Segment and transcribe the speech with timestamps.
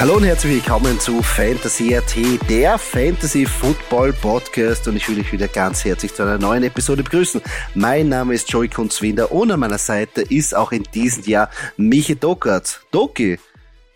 [0.00, 2.14] Hallo und herzlich willkommen zu Fantasy AT,
[2.48, 7.02] der Fantasy Football Podcast und ich will dich wieder ganz herzlich zu einer neuen Episode
[7.02, 7.42] begrüßen.
[7.74, 12.14] Mein Name ist Joey Kunzwinder und an meiner Seite ist auch in diesem Jahr Michi
[12.14, 12.80] Dockert.
[12.92, 13.40] Doki,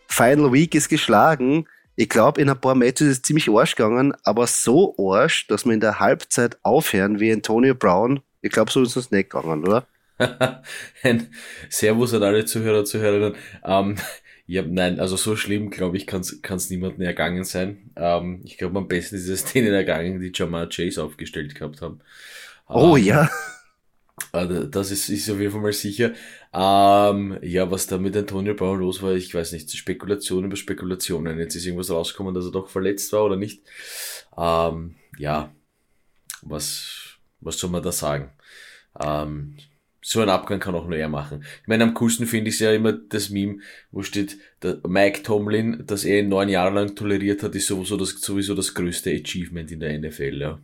[0.09, 1.67] Final Week ist geschlagen.
[1.95, 5.65] Ich glaube, in ein paar Matches ist es ziemlich arsch gegangen, aber so arsch, dass
[5.65, 8.23] wir in der Halbzeit aufhören wie Antonio Brown.
[8.41, 9.87] Ich glaube, so ist es nicht gegangen, oder?
[11.69, 13.37] Servus an alle Zuhörer und Zuhörerinnen.
[13.65, 13.97] Ähm,
[14.47, 17.91] ja, nein, also so schlimm, glaube ich, kann es niemandem ergangen sein.
[17.97, 22.01] Ähm, ich glaube, am besten ist es denen ergangen, die Jamar Chase aufgestellt gehabt haben.
[22.69, 23.31] Oh ähm, ja.
[24.31, 26.13] Also das ist, ist auf jeden Fall mal sicher.
[26.53, 31.39] Ähm, ja, was da mit Antonio Brown los war, ich weiß nicht, Spekulationen über Spekulationen.
[31.39, 33.63] Jetzt ist irgendwas rausgekommen, dass er doch verletzt war oder nicht.
[34.37, 35.53] Ähm, ja,
[36.43, 38.31] was, was soll man da sagen?
[39.01, 39.57] Ähm,
[40.03, 41.45] so ein Abgang kann auch nur er machen.
[41.63, 43.59] Ich meine, am coolsten finde ich ja immer das Meme,
[43.93, 44.37] wo steht,
[44.87, 49.11] Mike Tomlin, das er neun Jahre lang toleriert hat, ist sowieso das, sowieso das größte
[49.11, 50.61] Achievement in der NFL, ja.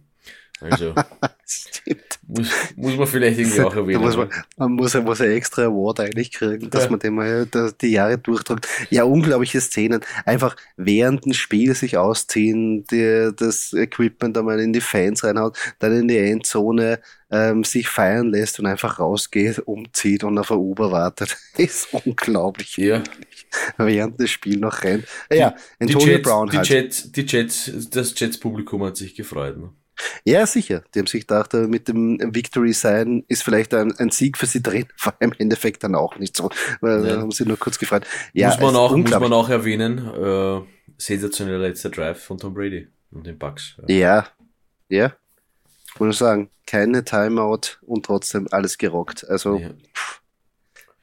[0.61, 0.95] Also,
[2.27, 4.01] muss, muss man vielleicht irgendwie auch erwähnen.
[4.01, 6.91] muss man, man muss, ja muss ein extra Award eigentlich kriegen, dass ja.
[6.91, 7.47] man dem mal
[7.81, 8.67] die Jahre durchdrückt.
[8.91, 10.01] Ja, unglaubliche Szenen.
[10.25, 15.93] Einfach während dem Spiel sich ausziehen, die, das Equipment einmal in die Fans reinhaut, dann
[15.93, 20.91] in die Endzone ähm, sich feiern lässt und einfach rausgeht, umzieht und auf ein Uber
[20.91, 21.37] wartet.
[21.57, 22.77] ist unglaublich.
[22.77, 23.03] Ja.
[23.77, 25.07] Während des Spiels noch rennt.
[25.31, 26.69] Ja, die, Antonio die Jets, Brown halt.
[26.69, 29.59] Die Jets, die Jets, das Jets-Publikum hat sich gefreut.
[29.59, 29.71] Ne?
[30.25, 30.83] Ja, sicher.
[30.95, 34.47] Die haben sich gedacht, äh, mit dem Victory sein ist vielleicht ein, ein Sieg für
[34.47, 36.51] sie drin, vor allem im Endeffekt dann auch nicht so.
[36.81, 38.07] Weil, da haben sie nur kurz gefreut.
[38.33, 40.61] Ja, muss, man auch, muss man auch erwähnen, äh,
[40.97, 43.77] sensationeller letzter Drive von Tom Brady und den Bucks.
[43.87, 44.27] Ja, ja.
[44.89, 45.13] ja.
[45.99, 49.29] Muss ich sagen, keine Timeout und trotzdem alles gerockt.
[49.29, 49.71] Also, ja.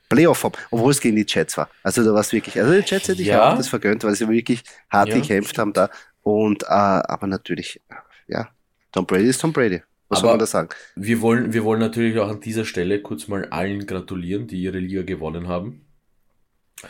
[0.09, 1.69] Playoff-Form, obwohl es gegen die Jets war.
[1.83, 3.51] Also da war es wirklich, also die Jets hätte ich ja.
[3.51, 5.15] auch das vergönnt, weil sie wirklich hart ja.
[5.15, 5.89] gekämpft haben da.
[6.21, 7.81] Und äh, aber natürlich,
[8.27, 8.49] ja,
[8.95, 9.81] Tom Brady ist Tom Brady.
[10.07, 10.69] Was Aber soll man da sagen?
[10.95, 14.79] Wir wollen, wir wollen natürlich auch an dieser Stelle kurz mal allen gratulieren, die ihre
[14.79, 15.81] Liga gewonnen haben.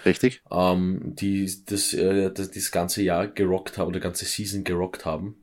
[0.05, 0.43] Richtig.
[0.51, 5.35] Ähm, die das, äh, das, das ganze Jahr gerockt haben, oder ganze Season gerockt haben.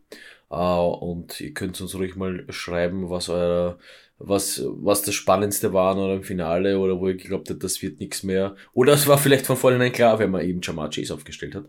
[0.52, 3.76] Äh, und ihr könnt uns ruhig mal schreiben, was euer
[4.24, 7.98] was, was das Spannendste war oder im Finale oder wo ihr geglaubt habt, das wird
[7.98, 8.54] nichts mehr.
[8.72, 11.64] Oder es war vielleicht von vornherein klar, wenn man eben Jamar Chase aufgestellt hat,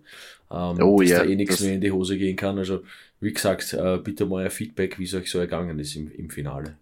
[0.51, 2.57] ähm, oh, dass ja, da eh nichts mehr in die Hose gehen kann.
[2.57, 2.83] Also,
[3.23, 6.29] wie gesagt, äh, bitte mal ein Feedback, wie es euch so ergangen ist im, im
[6.29, 6.77] Finale.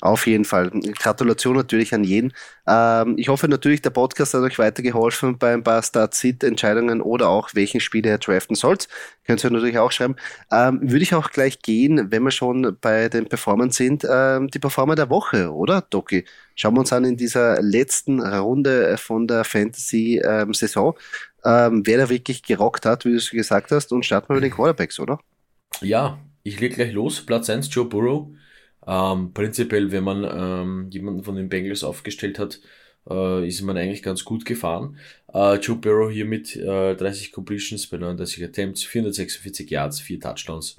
[0.00, 0.70] Auf jeden Fall.
[0.70, 2.32] Gratulation natürlich an jeden.
[2.66, 7.50] Ähm, ich hoffe natürlich, der Podcast hat euch weitergeholfen bei ein paar Start-Sit-Entscheidungen oder auch
[7.54, 8.88] welchen Spieler ihr draften sollt.
[9.26, 10.14] Könnt ihr natürlich auch schreiben.
[10.52, 14.60] Ähm, würde ich auch gleich gehen, wenn wir schon bei den Performern sind, ähm, die
[14.60, 16.24] Performer der Woche, oder, Doki?
[16.54, 20.94] Schauen wir uns an in dieser letzten Runde von der Fantasy-Saison,
[21.44, 24.44] ähm, wer da wirklich gerockt hat, wie du es gesagt hast, und starten wir mit
[24.44, 25.18] den Quarterbacks, oder?
[25.80, 27.24] Ja, ich leg gleich los.
[27.24, 28.28] Platz 1, Joe Burrow.
[28.86, 32.60] Ähm, prinzipiell, wenn man ähm, jemanden von den Bengals aufgestellt hat,
[33.08, 34.96] äh, ist man eigentlich ganz gut gefahren.
[35.32, 40.76] Äh, Joe Burrow hier mit äh, 30 Completions bei 39 Attempts, 446 Yards, 4 Touchdowns.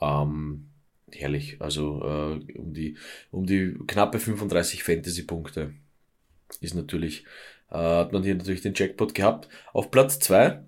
[0.00, 0.66] Ähm,
[1.12, 2.96] herrlich, also äh, um, die,
[3.30, 5.72] um die knappe 35 Fantasy-Punkte
[6.60, 7.24] ist natürlich,
[7.70, 9.48] äh, hat man hier natürlich den Jackpot gehabt.
[9.72, 10.62] Auf Platz 2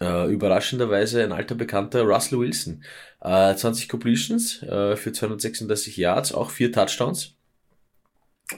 [0.00, 2.84] äh, überraschenderweise ein alter Bekannter, Russell Wilson.
[3.20, 7.34] Äh, 20 Completions äh, für 236 Yards, auch vier Touchdowns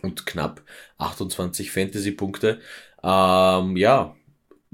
[0.03, 0.63] und knapp
[0.99, 2.61] 28 Fantasy-Punkte.
[3.03, 4.17] Ähm, ja,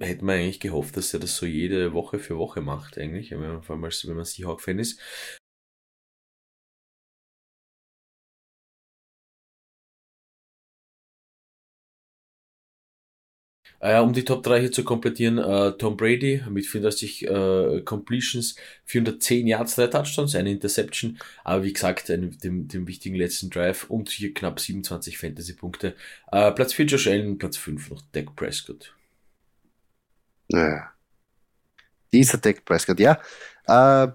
[0.01, 3.41] hätte man eigentlich gehofft, dass er das so jede Woche für Woche macht, eigentlich, wenn
[3.41, 4.99] man, vor allem als, wenn man Seahawk-Fan ist.
[13.85, 18.57] Äh, um die Top 3 hier zu komplettieren, äh, Tom Brady mit 34 äh, Completions,
[18.87, 23.91] 410 Yards, 3 Touchdowns, eine Interception, aber wie gesagt, ein, dem, dem wichtigen letzten Drive
[23.91, 25.95] und hier knapp 27 Fantasy-Punkte.
[26.33, 28.95] Äh, Platz 4 Josh Allen, Platz 5 noch Dak Prescott.
[30.49, 30.91] Naja.
[32.11, 33.21] Dieser Dak Prescott, ja.
[33.67, 34.09] Äh,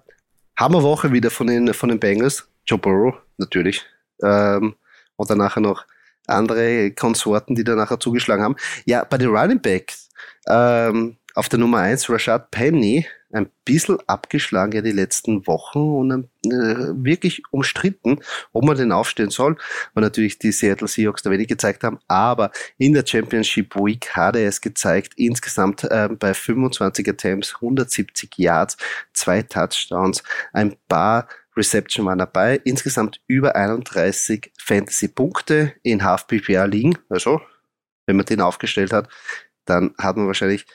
[0.57, 2.49] Hammerwoche wieder von den, von den Bengals.
[2.65, 3.85] Joe Burrow, natürlich.
[4.23, 4.73] Ähm,
[5.15, 5.85] und dann nachher noch
[6.29, 8.55] andere Konsorten, die da nachher zugeschlagen haben.
[8.85, 10.09] Ja, bei den Running Backs,
[10.47, 16.29] ähm, auf der Nummer 1 Rashad Penny, ein bisschen abgeschlagen ja die letzten Wochen und
[16.45, 18.19] äh, wirklich umstritten,
[18.53, 19.55] ob man den aufstellen soll,
[19.93, 24.35] weil natürlich die Seattle Seahawks da wenig gezeigt haben, aber in der Championship Week hat
[24.35, 28.77] er es gezeigt, insgesamt äh, bei 25 Attempts, 170 Yards,
[29.13, 31.27] zwei Touchdowns, ein paar
[31.59, 32.59] Reception waren dabei.
[32.63, 36.97] Insgesamt über 31 Fantasy-Punkte in Half-PPA liegen.
[37.09, 37.41] Also,
[38.07, 39.09] wenn man den aufgestellt hat,
[39.65, 40.65] dann hat man wahrscheinlich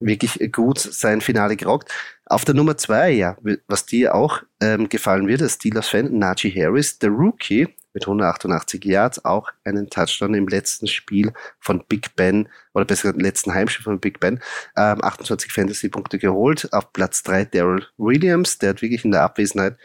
[0.00, 1.90] wirklich gut sein Finale gerockt.
[2.26, 3.36] Auf der Nummer zwei, ja,
[3.66, 9.24] was dir auch ähm, gefallen wird, als Steelers-Fan, Najee Harris, der Rookie mit 188 Yards,
[9.24, 13.84] auch einen Touchdown im letzten Spiel von Big Ben, oder besser gesagt, im letzten Heimspiel
[13.84, 14.40] von Big Ben,
[14.76, 16.72] ähm, 28 Fantasy-Punkte geholt.
[16.72, 19.76] Auf Platz drei Daryl Williams, der hat wirklich in der Abwesenheit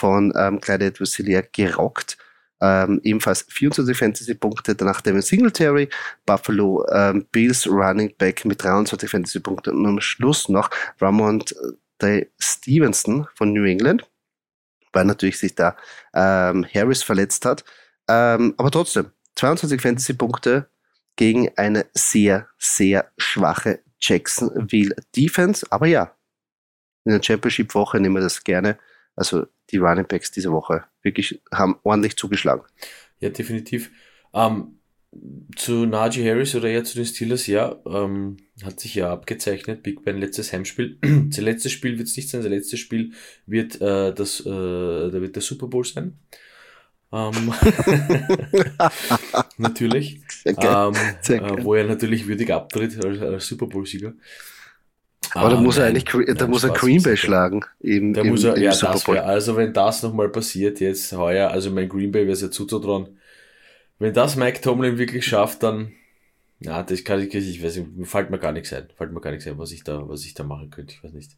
[0.00, 2.16] von ähm, Clyde edwards gerockt
[2.60, 5.88] ähm, ebenfalls 24 Fantasy-Punkte, danach Devin Singletary,
[6.26, 10.70] Buffalo ähm, Bills Running Back mit 23 Fantasy-Punkten und am Schluss noch
[11.00, 11.54] Ramond
[12.02, 14.08] äh, Stevenson von New England,
[14.92, 15.76] weil natürlich sich da
[16.14, 17.64] ähm, Harris verletzt hat.
[18.08, 20.68] Ähm, aber trotzdem, 22 Fantasy-Punkte
[21.16, 25.66] gegen eine sehr, sehr schwache Jacksonville Defense.
[25.70, 26.14] Aber ja,
[27.04, 28.78] in der Championship-Woche nehmen wir das gerne.
[29.16, 32.62] Also die Running Backs diese Woche wirklich haben ordentlich zugeschlagen.
[33.20, 33.90] Ja, definitiv.
[34.32, 34.78] Ähm,
[35.56, 39.82] zu Najee Harris oder eher zu den Steelers, ja, ähm, hat sich ja abgezeichnet.
[39.82, 40.98] Big Ben letztes Heimspiel.
[41.02, 42.42] sein letztes Spiel wird es nicht sein.
[42.42, 43.12] Sein letztes Spiel
[43.46, 46.18] wird äh, das, äh, da wird der Super Bowl sein.
[47.12, 47.52] Ähm,
[49.58, 50.20] natürlich.
[50.44, 50.94] Ähm,
[51.28, 54.14] äh, wo er natürlich würdig abtritt als, als Super Bowl-Sieger.
[55.34, 56.04] Aber ah, da muss er eigentlich,
[56.36, 57.64] da muss er Green Bay schlagen.
[57.80, 60.80] Im, da im, muss er, im ja, Super das wär, also wenn das nochmal passiert
[60.80, 63.18] jetzt heuer, also mein Green Bay wäre es ja zuzutrauen.
[63.98, 65.92] Wenn das Mike Tomlin wirklich schafft, dann,
[66.60, 69.30] ja, das kann ich, ich weiß nicht, fällt mir gar nichts ein, fällt mir gar
[69.30, 71.32] nichts ein, was ich da, was ich da machen könnte, ich weiß nicht.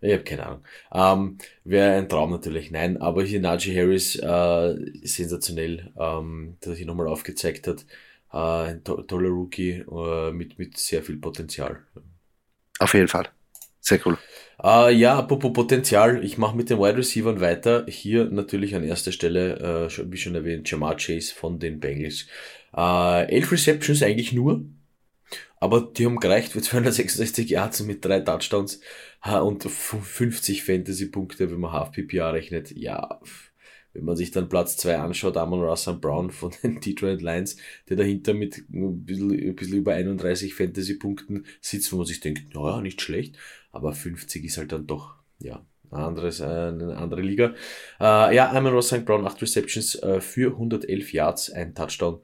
[0.00, 0.64] Ich habe keine Ahnung.
[0.92, 2.70] Ähm, Wäre ein Traum natürlich.
[2.70, 7.84] Nein, aber hier Najee Harris, äh, sensationell, ähm, dass er hier nochmal aufgezeigt hat.
[8.32, 11.80] Äh, ein to toller Rookie äh, mit, mit sehr viel Potenzial.
[12.78, 13.28] Auf jeden Fall.
[13.80, 14.18] Sehr cool.
[14.62, 17.86] Uh, ja, apropos Potenzial, ich mache mit den Wide Receivers weiter.
[17.88, 22.26] Hier natürlich an erster Stelle, äh, wie schon erwähnt, Jamar Chase von den Bengals.
[22.76, 24.64] Uh, elf Receptions eigentlich nur,
[25.60, 28.80] aber die haben gereicht für 266 Yards mit drei Touchdowns
[29.26, 32.72] uh, und 50 Fantasy-Punkte, wenn man Half PPA rechnet.
[32.72, 33.20] Ja,
[33.98, 37.56] wenn man sich dann Platz 2 anschaut, Amon Russell Brown von den Detroit Lions,
[37.88, 42.54] der dahinter mit ein bisschen, ein bisschen über 31 Fantasy-Punkten sitzt, wo man sich denkt,
[42.54, 43.36] naja, nicht schlecht,
[43.72, 47.54] aber 50 ist halt dann doch, ja, ein anderes, äh, eine andere Liga.
[47.98, 52.20] Äh, ja, Amon Russell Brown, 8 Receptions äh, für 111 Yards, ein Touchdown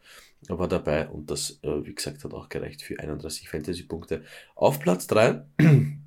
[0.49, 4.23] war dabei und das, äh, wie gesagt, hat auch gereicht für 31 Fantasy-Punkte.
[4.55, 5.43] Auf Platz 3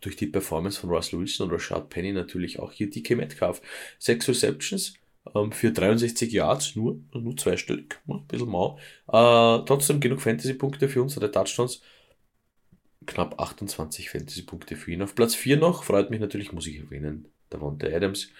[0.00, 3.62] durch die Performance von Russell Wilson und Rashad Penny natürlich auch hier DK Metcalf.
[3.98, 4.94] Sechs Receptions
[5.34, 8.78] ähm, für 63 Yards, nur, nur zweistellig, ein bisschen mau.
[9.08, 11.80] Äh, trotzdem genug Fantasy-Punkte für unsere Touchdowns.
[13.06, 15.02] Knapp 28 Fantasy-Punkte für ihn.
[15.02, 18.30] Auf Platz 4 noch, freut mich natürlich, muss ich erwähnen, Davonte Adams,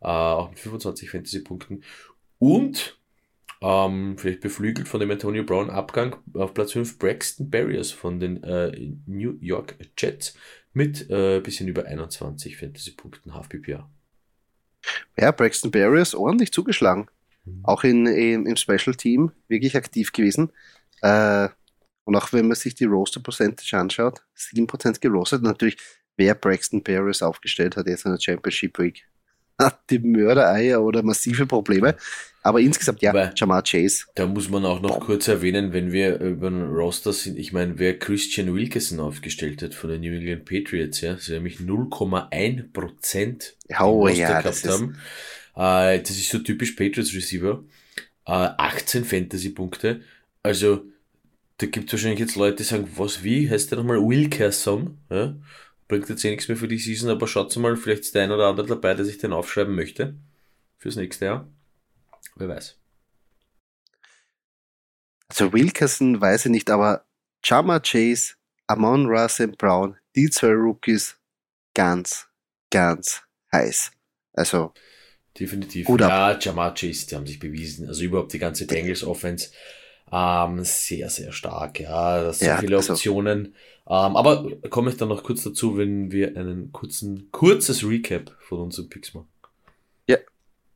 [0.00, 1.84] äh, auch mit 25 Fantasy-Punkten.
[2.38, 2.98] Und
[3.60, 8.42] ähm, vielleicht beflügelt von dem Antonio Brown Abgang auf Platz 5 Braxton Barriers von den
[8.42, 10.34] äh, New York Jets
[10.74, 13.88] mit äh, bisschen über 21 Fantasy-Punkten Half-PPA.
[15.16, 17.08] Ja, Braxton Barriers ordentlich zugeschlagen.
[17.44, 17.60] Mhm.
[17.64, 20.52] Auch in, in, im Special Team wirklich aktiv gewesen.
[21.00, 21.48] Äh,
[22.04, 25.42] und auch wenn man sich die Roster Percentage anschaut, 7% gerostet.
[25.42, 25.78] Natürlich,
[26.16, 29.06] wer Braxton Barriers aufgestellt hat jetzt in der Championship Week,
[29.58, 31.96] hat die Mördereier oder massive Probleme.
[32.42, 34.04] Aber insgesamt ja, Aber Jamar Chase.
[34.14, 35.06] Da muss man auch noch Boah.
[35.06, 39.74] kurz erwähnen, wenn wir über den Roster sind, ich meine, wer Christian Wilkerson aufgestellt hat
[39.74, 44.98] von den New England Patriots, ja, sie nämlich 0,1 Prozent oh, ja, gehabt das haben.
[45.56, 47.64] Äh, das ist so typisch Patriots Receiver.
[48.26, 50.02] Äh, 18 Fantasy-Punkte.
[50.42, 50.84] Also,
[51.58, 54.98] da gibt es wahrscheinlich jetzt Leute, die sagen, was, wie, heißt der nochmal Wilkerson?
[55.08, 55.34] Ja?
[55.88, 58.32] Bringt jetzt eh nichts mehr für die Season, aber schaut mal, vielleicht ist der ein
[58.32, 60.16] oder andere dabei, der sich den aufschreiben möchte.
[60.78, 61.48] Fürs nächste Jahr.
[62.36, 62.78] Wer weiß.
[65.28, 67.06] Also Wilkerson weiß ich nicht, aber
[67.44, 68.34] Chama Chase,
[68.66, 71.16] Amon Russell Brown, die zwei Rookies,
[71.74, 72.28] ganz,
[72.70, 73.22] ganz
[73.52, 73.92] heiß.
[74.32, 74.72] Also.
[75.38, 75.86] Definitiv.
[75.86, 77.88] Gut ja, Jamar Chase, die haben sich bewiesen.
[77.88, 79.50] Also überhaupt die ganze Bengals Offense.
[80.14, 81.80] Ähm, sehr, sehr stark.
[81.80, 83.54] Ja, das sind ja, viele also Optionen.
[83.86, 88.60] Ähm, aber komme ich dann noch kurz dazu, wenn wir einen kurzen, kurzes Recap von
[88.60, 89.28] unseren Picks machen.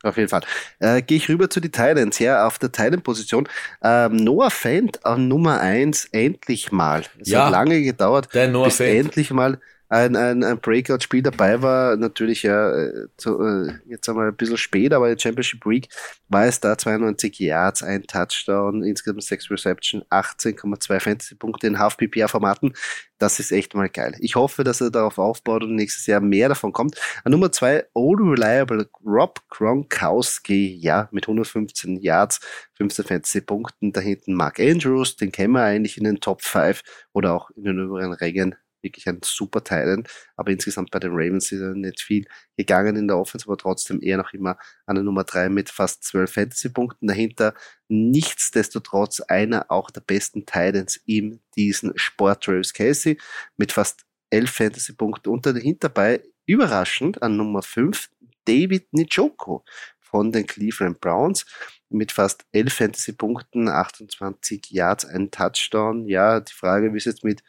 [0.03, 0.43] Auf jeden Fall.
[0.79, 2.19] Äh, Gehe ich rüber zu den Titans.
[2.21, 3.49] Ja, auf der Titan-Position.
[3.83, 7.03] Ähm, Noah Fent an Nummer 1, endlich mal.
[7.19, 9.07] Es ja, hat lange gedauert, bis Fent.
[9.07, 11.97] endlich mal ein, ein, ein Breakout-Spiel dabei war.
[11.97, 15.89] Natürlich ja äh, zu, äh, jetzt einmal ein bisschen spät, aber in Championship Week
[16.29, 22.75] war es da 92 Yards, ein Touchdown, insgesamt 6 Reception, 18,2 Fantasy-Punkte in Half-PPR-Formaten.
[23.19, 24.15] Das ist echt mal geil.
[24.21, 26.97] Ich hoffe, dass er darauf aufbaut und nächstes Jahr mehr davon kommt.
[27.25, 32.41] An Nummer 2, Old Reliable Rob Gronkowski, ja, mit 115 Yards,
[32.75, 33.93] 15 Fantasy-Punkten.
[33.93, 37.65] Da hinten Mark Andrews, den kennen wir eigentlich in den Top 5 oder auch in
[37.65, 42.01] den oberen Rängen wirklich ein super Talent, aber insgesamt bei den Ravens ist er nicht
[42.01, 44.57] viel gegangen in der Offense, aber trotzdem eher noch immer
[44.87, 47.55] an der Nummer drei mit fast zwölf Fantasy-Punkten dahinter.
[47.89, 53.19] Nichtsdestotrotz einer auch der besten Titans in diesem Sport, Travis Casey,
[53.57, 58.11] mit fast elf Fantasy-Punkten und dahinter bei überraschend an Nummer fünf
[58.45, 59.61] David Njoku
[60.01, 61.45] von den Cleveland Browns
[61.91, 66.07] mit fast 11 Fantasy-Punkten, 28 Yards, ein Touchdown.
[66.07, 67.43] Ja, die Frage, wie es jetzt mit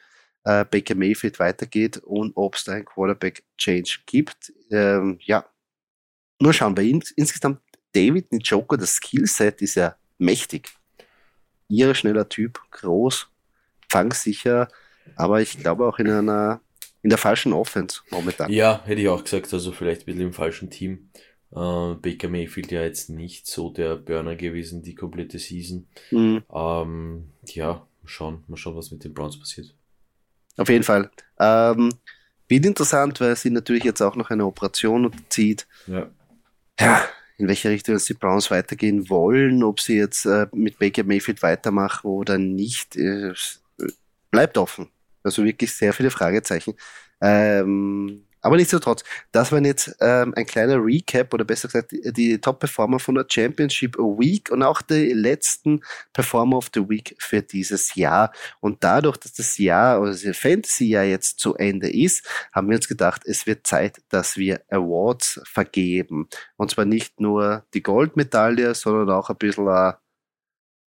[0.50, 4.52] äh, Baker Mayfield weitergeht und ob es da ein Quarterback-Change gibt.
[4.72, 5.46] Ähm, ja,
[6.40, 7.62] nur schauen wir ins insgesamt
[7.94, 10.70] David Njoku, das Skillset ist ja mächtig.
[11.68, 13.28] Ihre schneller Typ, groß,
[13.90, 14.70] fangsicher,
[15.16, 16.62] aber ich glaube auch in einer
[17.02, 18.52] in der falschen Offense momentan.
[18.52, 21.10] Ja, hätte ich auch gesagt, also vielleicht ein bisschen im falschen Team.
[21.52, 25.88] Uh, Baker Mayfield ja jetzt nicht so der Burner gewesen, die komplette Season.
[26.12, 26.44] Mhm.
[26.54, 29.74] Ähm, ja, mal schauen, mal schauen, was mit den Browns passiert.
[30.60, 31.10] Auf jeden Fall.
[31.40, 31.94] Ähm,
[32.48, 35.68] wird interessant, weil sie natürlich jetzt auch noch eine Operation zieht.
[35.88, 36.10] Ja.
[36.80, 37.06] ja
[37.38, 42.08] in welche Richtung die Browns weitergehen wollen, ob sie jetzt äh, mit Baker Mayfield weitermachen
[42.08, 43.34] oder nicht, äh,
[44.30, 44.90] bleibt offen.
[45.24, 46.74] Also wirklich sehr viele Fragezeichen.
[47.22, 52.40] Ähm, aber nichtsdestotrotz, das war jetzt ähm, ein kleiner Recap oder besser gesagt die, die
[52.40, 55.82] Top-Performer von der Championship Week und auch die letzten
[56.14, 58.32] Performer of the Week für dieses Jahr.
[58.62, 62.88] Und dadurch, dass das Jahr oder das Fantasy-Jahr jetzt zu Ende ist, haben wir uns
[62.88, 66.30] gedacht, es wird Zeit, dass wir Awards vergeben.
[66.56, 69.94] Und zwar nicht nur die Goldmedaille, sondern auch ein bisschen äh,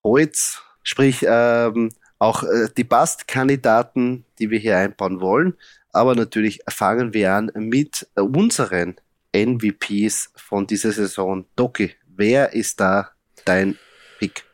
[0.04, 5.54] Holz, sprich ähm, auch äh, die Bastkandidaten, die wir hier einbauen wollen.
[5.92, 8.96] Aber natürlich fangen wir an mit unseren
[9.34, 11.44] MVPs von dieser Saison.
[11.54, 13.10] Doki, wer ist da
[13.44, 13.78] dein
[14.18, 14.44] Pick?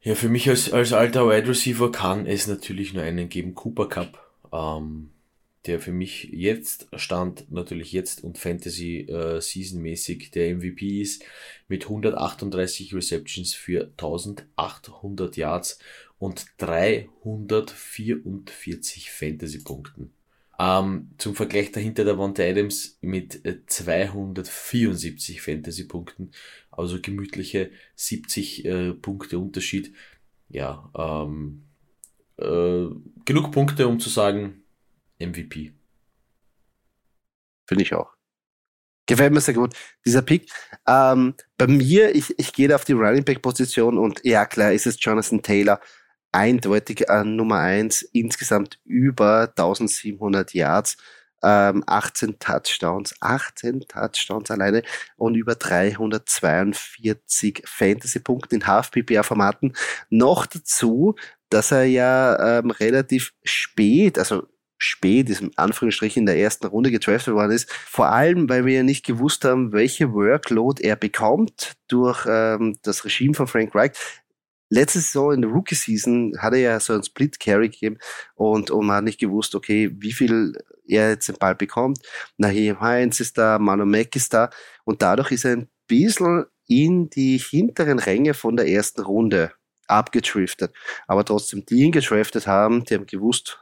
[0.00, 3.88] Ja, für mich als, als alter Wide Receiver kann es natürlich nur einen geben, Cooper
[3.88, 5.10] Cup, ähm,
[5.66, 11.24] der für mich jetzt stand, natürlich jetzt und Fantasy äh, Season mäßig der MVP ist,
[11.66, 15.80] mit 138 Receptions für 1800 Yards
[16.18, 20.12] und 344 Fantasy-Punkten.
[20.60, 26.32] Ähm, zum Vergleich dahinter der Wante Adams mit 274 äh, Fantasy-Punkten,
[26.70, 29.94] also gemütliche 70 äh, Punkte Unterschied.
[30.48, 31.68] Ja, ähm,
[32.38, 32.86] äh,
[33.24, 34.64] genug Punkte, um zu sagen,
[35.20, 35.74] MVP.
[37.68, 38.18] Finde ich auch.
[39.06, 39.74] Gefällt mir sehr gut,
[40.04, 40.50] dieser Pick.
[40.86, 44.86] Ähm, bei mir, ich, ich gehe auf die Running Back Position und ja, klar, ist
[44.86, 45.80] es Jonathan Taylor
[46.32, 50.96] eindeutig an Nummer eins insgesamt über 1700 Yards,
[51.42, 54.82] ähm, 18 Touchdowns, 18 Touchdowns alleine
[55.16, 59.74] und über 342 Fantasy-Punkte in Half-PPA-Formaten.
[60.10, 61.14] Noch dazu,
[61.48, 64.46] dass er ja ähm, relativ spät, also
[64.78, 67.70] spät ist in Anführungsstrichen in der ersten Runde getraftet worden ist.
[67.70, 73.04] Vor allem, weil wir ja nicht gewusst haben, welche Workload er bekommt durch ähm, das
[73.04, 73.92] Regime von Frank Reich
[74.70, 77.98] letzte Saison in der Rookie-Season hat er ja so einen Split-Carry gegeben
[78.34, 80.52] und, und man hat nicht gewusst, okay, wie viel
[80.86, 82.00] er jetzt den Ball bekommt.
[82.36, 84.50] Naheem Heinz ist da, Manu Mack ist da
[84.84, 89.52] und dadurch ist er ein bisschen in die hinteren Ränge von der ersten Runde
[89.86, 90.74] abgetriftet.
[91.06, 93.60] Aber trotzdem, die ihn getraftet haben, die haben gewusst,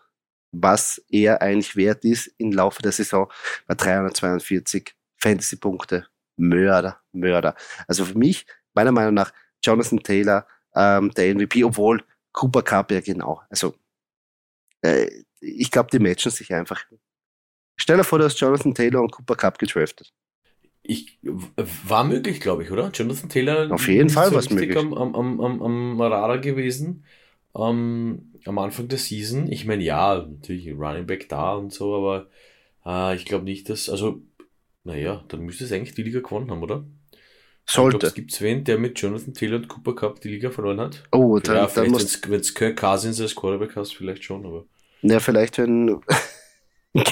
[0.53, 3.31] was er eigentlich wert ist im Laufe der Saison
[3.67, 6.07] bei 342 Fantasy-Punkte.
[6.37, 7.55] Mörder, Mörder.
[7.89, 9.33] Also für mich, meiner Meinung nach,
[9.63, 10.47] Jonathan Taylor
[10.77, 13.41] ähm, der MVP, obwohl Cooper Cup ja genau.
[13.49, 13.75] Also
[14.83, 15.09] äh,
[15.41, 16.85] ich glaube, die matchen sich einfach.
[17.77, 20.13] Stell dir vor, du hast Jonathan Taylor und Cooper Cup gedraftet.
[20.83, 22.91] Ich, war möglich, glaube ich, oder?
[22.93, 23.73] Jonathan Taylor.
[23.73, 24.77] Auf jeden Fall so was möglich.
[24.77, 27.05] Am, am, am, am Radar gewesen.
[27.57, 29.51] Ähm, am Anfang der Season.
[29.51, 32.29] Ich meine, ja, natürlich Running Back da und so, aber
[32.85, 34.23] äh, ich glaube nicht, dass, also,
[34.85, 36.85] naja, dann müsste es eigentlich die Liga gewonnen haben, oder?
[37.69, 38.13] Sollte.
[38.13, 41.03] Gibt es wen, der mit Jonathan Taylor und Cooper Cup die Liga verloren hat?
[41.11, 42.21] Oh, dann, ja, dann muss.
[42.29, 44.65] Wenn es Kirk Cousins als Quarterback hast, vielleicht schon, aber.
[45.03, 46.01] Ja, vielleicht, wenn.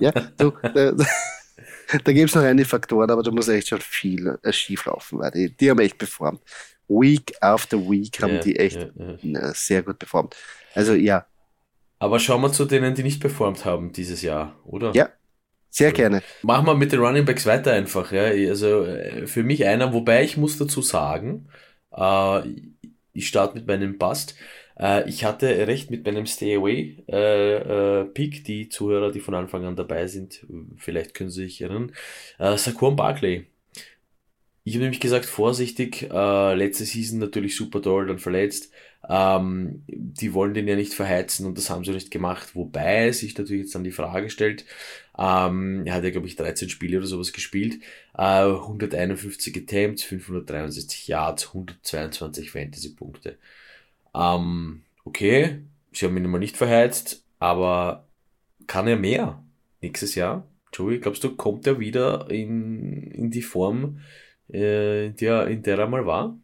[0.00, 0.52] ja, du.
[0.62, 0.92] Da,
[2.02, 5.18] da gibt es noch einige Faktoren, aber da muss echt schon viel äh, schief laufen,
[5.18, 6.40] weil die, die haben echt performt.
[6.88, 9.54] Week after Week haben ja, die echt ja, ja.
[9.54, 10.36] sehr gut performt.
[10.74, 11.26] Also ja.
[11.98, 14.92] Aber schauen wir zu denen, die nicht performt haben dieses Jahr, oder?
[14.94, 15.10] Ja,
[15.74, 16.22] sehr gerne.
[16.42, 18.12] Machen wir mit den Running Backs weiter einfach.
[18.12, 18.22] Ja.
[18.22, 21.48] Also äh, für mich einer, wobei ich muss dazu sagen,
[21.92, 22.42] äh,
[23.12, 24.36] ich starte mit meinem Bust.
[24.78, 28.44] Äh, ich hatte recht mit meinem Stay Away äh, äh, Pick.
[28.44, 31.90] Die Zuhörer, die von Anfang an dabei sind, vielleicht können Sie sich erinnern.
[32.38, 33.46] Äh, Saquon Barkley.
[34.62, 38.72] Ich habe nämlich gesagt, vorsichtig, äh, letzte Season natürlich super toll, dann verletzt.
[39.08, 42.54] Ähm, die wollen den ja nicht verheizen und das haben sie nicht gemacht.
[42.54, 44.64] Wobei sich natürlich jetzt dann die Frage stellt,
[45.18, 47.80] ähm, er hat ja, glaube ich, 13 Spiele oder sowas gespielt,
[48.16, 53.38] äh, 151 Attempts, 563 Yards, 122 Fantasy-Punkte.
[54.14, 55.60] Ähm, okay,
[55.92, 58.08] sie haben ihn immer nicht verheizt, aber
[58.66, 59.44] kann er mehr
[59.82, 60.46] nächstes Jahr?
[60.72, 64.00] Joey, glaubst du, kommt er wieder in, in die Form,
[64.52, 66.36] äh, in, der, in der er mal war?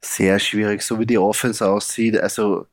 [0.00, 2.18] Sehr schwierig, so wie die Offense aussieht.
[2.18, 2.66] Also,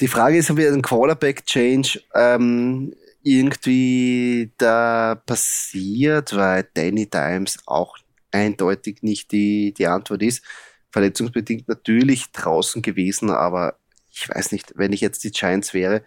[0.00, 7.96] die Frage ist, ob wir einen Quarterback-Change ähm, irgendwie da passiert, weil Danny Dimes auch
[8.30, 10.44] eindeutig nicht die, die Antwort ist.
[10.92, 13.78] Verletzungsbedingt natürlich draußen gewesen, aber
[14.12, 16.02] ich weiß nicht, wenn ich jetzt die Giants wäre,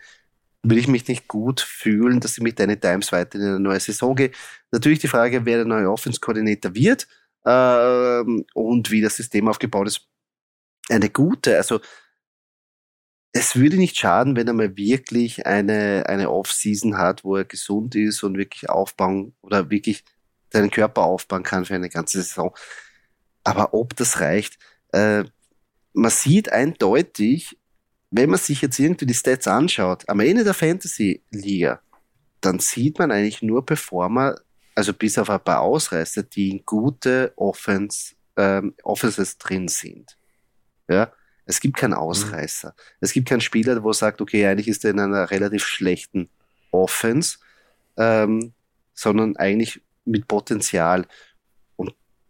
[0.61, 3.79] würde ich mich nicht gut fühlen, dass ich mit Danny Dimes weiter in eine neue
[3.79, 4.31] Saison gehe.
[4.71, 7.07] Natürlich die Frage, wer der neue Offense-Koordinator wird
[7.45, 10.07] ähm, und wie das System aufgebaut ist.
[10.89, 11.79] Eine gute, also
[13.31, 17.95] es würde nicht schaden, wenn er mal wirklich eine, eine Off-Season hat, wo er gesund
[17.95, 20.03] ist und wirklich aufbauen oder wirklich
[20.51, 22.55] seinen Körper aufbauen kann für eine ganze Saison.
[23.43, 24.59] Aber ob das reicht,
[24.91, 25.23] äh,
[25.93, 27.57] man sieht eindeutig,
[28.11, 31.81] wenn man sich jetzt irgendwie die Stats anschaut, am Ende der Fantasy-Liga,
[32.41, 34.35] dann sieht man eigentlich nur Performer,
[34.75, 40.17] also bis auf ein paar Ausreißer, die in gute Offense, ähm, Offenses drin sind.
[40.87, 41.11] Ja,
[41.45, 41.93] es gibt keinen.
[41.93, 42.69] Ausreißer.
[42.69, 42.97] Mhm.
[43.01, 46.29] Es gibt keinen Spieler, wo sagt, okay, eigentlich ist er in einer relativ schlechten
[46.71, 47.37] Offense,
[47.97, 48.53] ähm,
[48.93, 51.05] sondern eigentlich mit Potenzial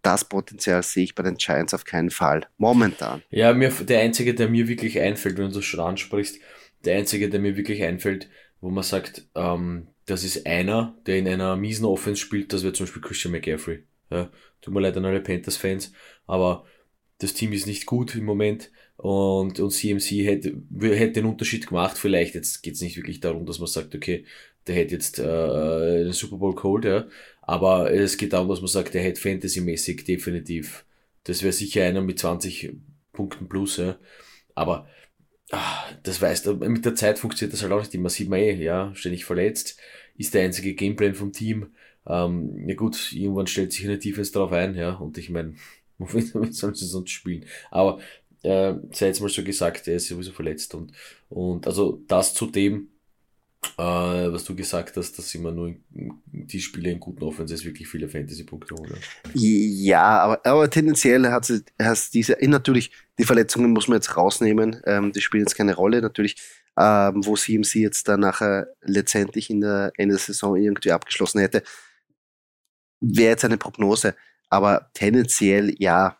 [0.03, 2.45] das Potenzial sehe ich bei den Giants auf keinen Fall.
[2.57, 3.23] Momentan.
[3.29, 6.39] Ja, mir, der einzige, der mir wirklich einfällt, wenn du schon ansprichst,
[6.85, 11.27] der einzige, der mir wirklich einfällt, wo man sagt, ähm, das ist einer, der in
[11.27, 13.83] einer miesen Offense spielt, das wäre zum Beispiel Christian McCaffrey.
[14.09, 14.29] Ja,
[14.61, 15.93] tut mir leid an alle Panthers-Fans,
[16.27, 16.65] aber
[17.19, 21.97] das Team ist nicht gut im Moment und, und CMC hätte, hätte den Unterschied gemacht.
[21.97, 24.25] Vielleicht, jetzt geht es nicht wirklich darum, dass man sagt, okay,
[24.67, 27.07] der hätte jetzt äh, den Super Bowl geholt, ja,
[27.41, 30.85] aber es geht darum, dass man sagt, der hätte Fantasy-mäßig definitiv.
[31.25, 32.75] Das wäre sicher einer mit 20
[33.11, 33.77] Punkten plus.
[33.77, 33.97] Ja.
[34.55, 34.87] Aber
[36.03, 38.09] das weißt du, mit der Zeit funktioniert das halt auch nicht immer.
[38.09, 39.79] Sieht man eh, ja, ständig verletzt.
[40.17, 41.73] Ist der einzige Gameplan vom Team.
[42.07, 44.93] Ähm, ja gut, irgendwann stellt sich eine Defense drauf ein, ja.
[44.95, 45.55] Und ich meine,
[45.97, 47.45] womit sollen sie sonst spielen?
[47.71, 47.99] Aber
[48.43, 50.75] äh, sei jetzt mal so gesagt, er ist sowieso verletzt.
[50.75, 50.91] Und,
[51.29, 52.89] und also das zu dem,
[53.77, 58.07] äh, was du gesagt hast, dass immer nur die Spieler in guten Offenses wirklich viele
[58.07, 58.97] Fantasy-Punkte holen.
[59.33, 65.11] Ja, aber, aber tendenziell hat es diese, natürlich, die Verletzungen muss man jetzt rausnehmen, ähm,
[65.11, 66.37] die spielen jetzt keine Rolle, natürlich,
[66.77, 71.63] ähm, wo CMC jetzt dann nachher letztendlich in der Ende der Saison irgendwie abgeschlossen hätte,
[72.99, 74.15] wäre jetzt eine Prognose,
[74.49, 76.17] aber tendenziell ja,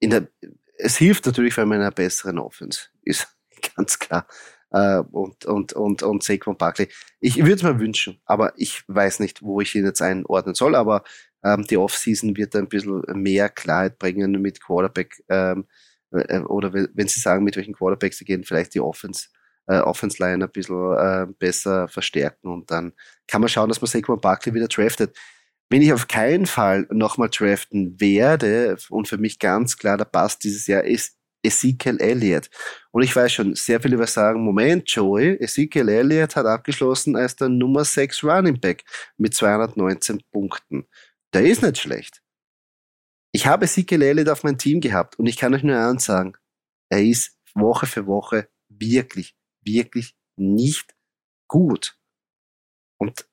[0.00, 0.28] in der,
[0.76, 3.26] es hilft natürlich, wenn man in einer besseren Offense ist,
[3.76, 4.26] ganz klar
[4.74, 6.88] äh, und, und, und, und Saquon Barkley.
[7.20, 10.74] Ich würde es mir wünschen, aber ich weiß nicht, wo ich ihn jetzt einordnen soll,
[10.74, 11.04] aber
[11.44, 15.66] ähm, die Offseason wird ein bisschen mehr Klarheit bringen mit Quarterback ähm,
[16.10, 19.28] äh, oder wenn sie sagen, mit welchen Quarterbacks sie gehen, vielleicht die Offense
[19.66, 22.92] äh, Offense Line ein bisschen äh, besser verstärken und dann
[23.28, 25.16] kann man schauen, dass man Saquon Barkley wieder draftet.
[25.70, 30.38] Wenn ich auf keinen Fall nochmal draften werde und für mich ganz klar der Pass
[30.38, 32.48] dieses Jahr ist Ezekiel Elliott.
[32.90, 37.36] Und ich weiß schon, sehr viele werden sagen, Moment, Joey, Ezekiel Elliott hat abgeschlossen als
[37.36, 38.84] der Nummer 6 Running Back
[39.16, 40.86] mit 219 Punkten.
[41.32, 42.22] Der ist nicht schlecht.
[43.32, 46.34] Ich habe Ezekiel Elliott auf mein Team gehabt und ich kann euch nur eins sagen,
[46.88, 50.94] er ist Woche für Woche wirklich, wirklich nicht
[51.48, 51.98] gut.
[52.98, 53.28] Und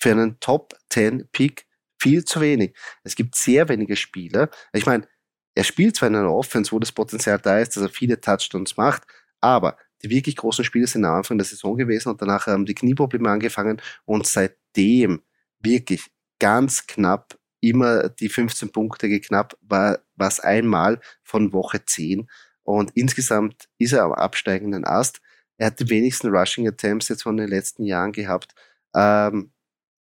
[0.00, 1.66] für einen Top 10 Pick
[2.00, 2.76] viel zu wenig.
[3.02, 4.50] Es gibt sehr wenige Spieler.
[4.72, 5.08] Ich meine,
[5.56, 8.76] er spielt zwar in einer Offense, wo das Potenzial da ist, dass er viele Touchdowns
[8.76, 9.04] macht,
[9.40, 12.74] aber die wirklich großen Spiele sind am Anfang der Saison gewesen und danach haben die
[12.74, 15.22] Knieprobleme angefangen und seitdem
[15.60, 22.28] wirklich ganz knapp immer die 15 Punkte geknappt, war was einmal von Woche 10
[22.62, 25.20] und insgesamt ist er am absteigenden Ast.
[25.56, 28.54] Er hat die wenigsten Rushing Attempts jetzt von den letzten Jahren gehabt.
[28.94, 29.52] Ähm,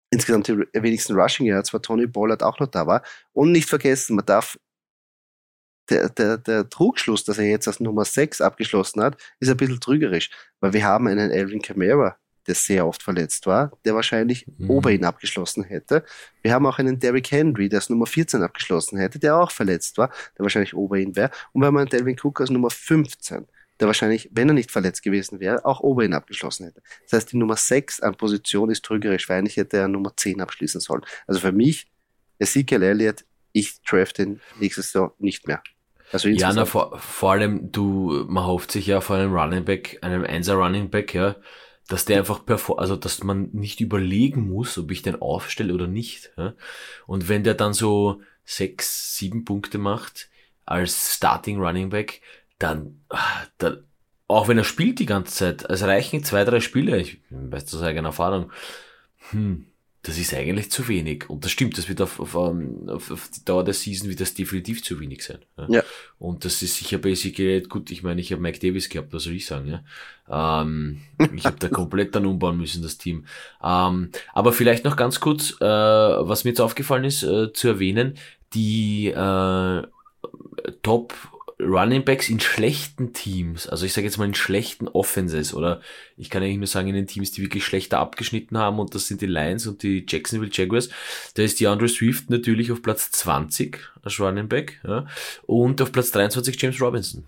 [0.10, 3.04] insgesamt die wenigsten Rushing Yards, weil Tony Bollard auch noch da war.
[3.32, 4.58] Und nicht vergessen, man darf
[5.90, 9.80] der, der, der Trugschluss, dass er jetzt als Nummer 6 abgeschlossen hat, ist ein bisschen
[9.80, 14.70] trügerisch, weil wir haben einen Alvin Kamara, der sehr oft verletzt war, der wahrscheinlich mhm.
[14.70, 16.04] ober ihn abgeschlossen hätte.
[16.42, 19.98] Wir haben auch einen Derrick Henry, der als Nummer 14 abgeschlossen hätte, der auch verletzt
[19.98, 21.32] war, der wahrscheinlich ober ihn wäre.
[21.52, 23.46] Und wir haben einen Delvin Cook als Nummer 15,
[23.80, 26.82] der wahrscheinlich, wenn er nicht verletzt gewesen wäre, auch ober ihn abgeschlossen hätte.
[27.04, 30.42] Das heißt, die Nummer 6 an Position ist trügerisch, weil eigentlich hätte er Nummer 10
[30.42, 31.02] abschließen sollen.
[31.28, 31.88] Also für mich,
[32.40, 35.62] Ezekiel Elliott, ich draft ihn nächstes Jahr nicht mehr.
[36.12, 40.00] Also ja, na, vor, vor allem, du, man hofft sich ja vor einem Running Back,
[40.02, 41.36] einem Einser Running Back, ja,
[41.88, 45.88] dass der einfach perform, also dass man nicht überlegen muss, ob ich den aufstelle oder
[45.88, 46.32] nicht.
[46.38, 46.54] Ja?
[47.08, 50.30] Und wenn der dann so sechs, sieben Punkte macht
[50.66, 52.22] als Starting Running Back,
[52.60, 53.02] dann,
[53.58, 53.84] dann
[54.28, 57.76] auch wenn er spielt die ganze Zeit, es reichen zwei, drei Spiele, ich weiß das
[57.76, 58.52] aus eigener Erfahrung,
[59.32, 59.68] hm,
[60.08, 61.30] das ist eigentlich zu wenig.
[61.30, 64.22] Und das stimmt, das wird auf, auf, ähm, auf, auf die Dauer der Season wird
[64.22, 65.40] das definitiv zu wenig sein.
[65.58, 65.66] Ja.
[65.68, 65.84] ja.
[66.18, 67.92] Und das ist sicher basically gut.
[67.92, 69.84] Ich meine, ich habe Mike Davis gehabt, was soll ich sagen, ja.
[70.30, 71.02] Ähm,
[71.36, 73.26] ich habe da komplett dann umbauen müssen, das Team.
[73.62, 78.14] Ähm, aber vielleicht noch ganz kurz, äh, was mir jetzt aufgefallen ist, äh, zu erwähnen,
[78.54, 79.82] die äh,
[80.84, 81.14] Top
[81.60, 85.82] Running Backs in schlechten Teams, also ich sage jetzt mal in schlechten Offenses oder
[86.16, 89.08] ich kann eigentlich nur sagen in den Teams, die wirklich schlechter abgeschnitten haben und das
[89.08, 90.90] sind die Lions und die Jacksonville Jaguars,
[91.34, 95.08] da ist die Andre Swift natürlich auf Platz 20 als Running Back ja,
[95.48, 97.24] und auf Platz 23 James Robinson.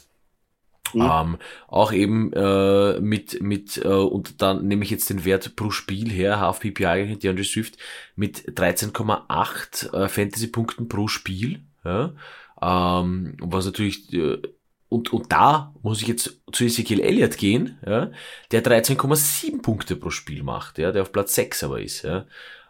[0.93, 1.01] Mhm.
[1.01, 1.37] Ähm,
[1.67, 6.09] auch eben äh, mit, mit äh, und dann nehme ich jetzt den Wert pro Spiel
[6.09, 7.77] her, Half PPI, die Andre Swift
[8.15, 11.61] mit 13,8 äh, Fantasy-Punkten pro Spiel.
[11.83, 12.13] Ja.
[12.61, 14.41] Ähm, was natürlich, äh,
[14.89, 18.11] und, und da muss ich jetzt zu Ezekiel Elliott gehen, ja,
[18.51, 22.03] der 13,7 Punkte pro Spiel macht, ja, der auf Platz 6 aber ist.
[22.03, 22.25] Ja.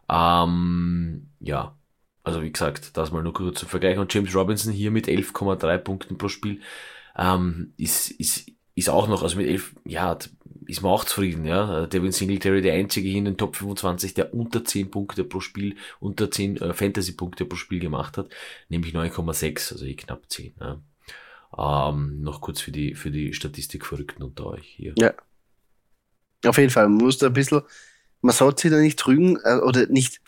[0.10, 1.78] Ähm, ja,
[2.24, 3.98] also wie gesagt, das mal nur kurz zum Vergleich.
[3.98, 6.62] Und James Robinson hier mit 11,3 Punkten pro Spiel
[7.18, 10.18] ähm, ist, ist, ist auch noch, also mit 11, ja,
[10.66, 11.88] ist man auch zufrieden, ja.
[11.88, 15.76] Devin Singletary, der einzige hier in den Top 25, der unter 10 Punkte pro Spiel,
[16.00, 18.30] unter 10 äh, Fantasy-Punkte pro Spiel gemacht hat,
[18.70, 20.54] nämlich 9,6, also eh knapp 10.
[20.60, 20.80] Ja.
[21.58, 24.94] Ähm, noch kurz für die, für die Statistikverrückten unter euch hier.
[24.98, 25.14] Ja.
[26.46, 27.62] Auf jeden Fall, man muss da ein bisschen,
[28.22, 30.22] man sollte sich da nicht trügen äh, oder nicht,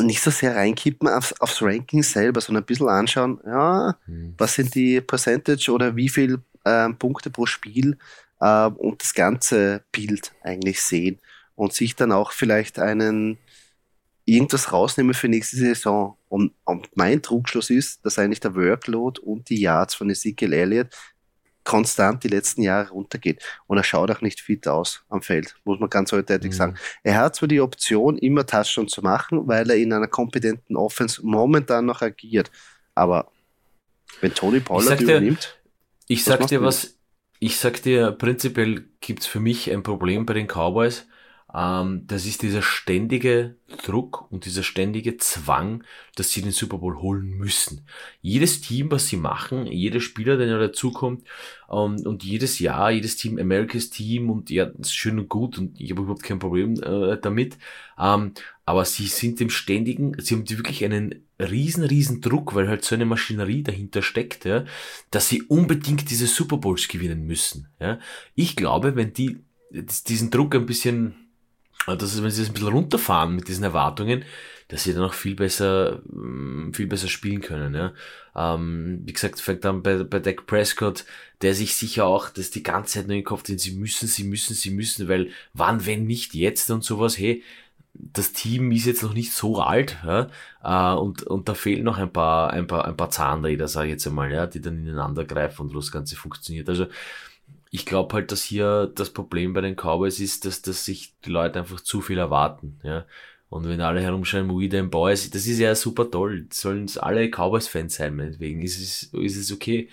[0.00, 4.34] nicht so sehr reinkippen aufs, aufs Ranking selber, sondern ein bisschen anschauen, ja, hm.
[4.36, 7.96] was sind die Percentage oder wie viel äh, Punkte pro Spiel
[8.40, 11.20] äh, und das ganze Bild eigentlich sehen
[11.54, 13.38] und sich dann auch vielleicht einen
[14.24, 16.18] irgendwas rausnehmen für nächste Saison.
[16.28, 20.88] Und, und mein Trugschluss ist, dass eigentlich der Workload und die Yards von Ezekiel Elliott
[21.64, 23.42] konstant die letzten Jahre runtergeht.
[23.66, 26.56] Und er schaut auch nicht fit aus am Feld, muss man ganz eindeutig mhm.
[26.56, 26.74] sagen.
[27.02, 31.20] Er hat zwar die Option, immer Touchdown zu machen, weil er in einer kompetenten Offense
[31.24, 32.50] momentan noch agiert.
[32.94, 33.30] Aber
[34.20, 35.58] wenn Tony Pollard übernimmt.
[36.08, 36.95] Ich sag dir was,
[37.38, 41.06] ich sag dir, prinzipiell gibt's für mich ein Problem bei den Cowboys.
[41.56, 47.00] Ähm, das ist dieser ständige Druck und dieser ständige Zwang, dass sie den Super Bowl
[47.00, 47.86] holen müssen.
[48.20, 51.24] Jedes Team, was sie machen, jeder Spieler, der dazukommt
[51.70, 55.90] ähm, und jedes Jahr, jedes Team, Americas Team und ja, schön und gut und ich
[55.90, 57.56] habe überhaupt kein Problem äh, damit.
[57.98, 58.32] Ähm,
[58.66, 62.94] aber sie sind dem ständigen, sie haben wirklich einen riesen, riesen Druck, weil halt so
[62.94, 64.66] eine Maschinerie dahinter steckt, ja,
[65.10, 67.68] dass sie unbedingt diese Super Bowls gewinnen müssen.
[67.80, 67.98] Ja.
[68.34, 69.38] Ich glaube, wenn die
[69.70, 71.25] diesen Druck ein bisschen
[71.86, 74.24] dass ist, wenn sie das ein bisschen runterfahren mit diesen Erwartungen,
[74.68, 77.74] dass sie dann auch viel besser, mm, viel besser spielen können.
[77.74, 77.92] Ja.
[78.34, 81.04] Ähm, wie gesagt, fängt dann bei, bei Dak Prescott,
[81.42, 84.08] der sich sicher auch das die ganze Zeit nur in den Kopf, den sie müssen,
[84.08, 87.42] sie müssen, sie müssen, weil wann, wenn nicht jetzt und sowas, hey,
[87.94, 90.28] das Team ist jetzt noch nicht so alt, ja,
[90.64, 93.92] äh, und, und da fehlen noch ein paar, ein paar, ein paar Zahnräder, sage ich
[93.92, 96.68] jetzt einmal, ja, die dann ineinander greifen und wo das Ganze funktioniert.
[96.68, 96.86] Also
[97.76, 101.30] ich glaube halt, dass hier das Problem bei den Cowboys ist, dass, dass sich die
[101.30, 103.04] Leute einfach zu viel erwarten, ja.
[103.48, 106.46] Und wenn alle herumschreien, We them boys, das ist ja super toll.
[106.52, 108.60] Sollen es alle Cowboys-Fans sein, meinetwegen.
[108.60, 109.88] Ist es, ist es okay.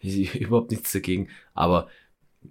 [0.00, 1.28] Ist überhaupt nichts dagegen.
[1.54, 1.88] Aber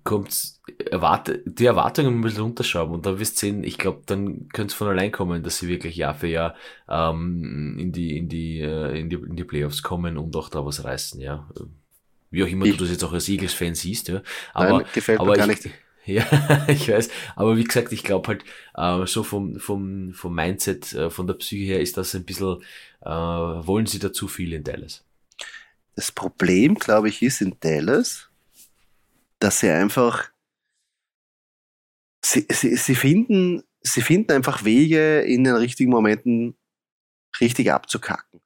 [0.04, 4.50] kommt, erwarte, die Erwartungen ein bisschen unterschrauben und dann wirst du sehen, ich glaube, dann
[4.50, 6.56] könnte es von allein kommen, dass sie wirklich Jahr für Jahr
[6.90, 10.66] ähm, in, die, in, die, äh, in, die, in die Playoffs kommen und auch da
[10.66, 11.50] was reißen, ja.
[12.30, 14.22] Wie auch immer ich, du das jetzt auch als Eagles-Fan siehst, ja.
[14.54, 15.76] Aber, nein, gefällt aber mir gar ich, nicht.
[16.08, 16.26] Ja,
[16.70, 17.10] ich weiß.
[17.36, 21.34] Aber wie gesagt, ich glaube halt, äh, so vom, vom, vom Mindset, äh, von der
[21.34, 22.64] Psyche her ist das ein bisschen,
[23.02, 25.04] äh, wollen sie da zu viel in Dallas.
[25.96, 28.30] Das Problem, glaube ich, ist in Dallas,
[29.40, 30.32] dass sie einfach,
[32.24, 36.56] sie, sie, sie finden, sie finden einfach Wege, in den richtigen Momenten
[37.42, 38.40] richtig abzukacken.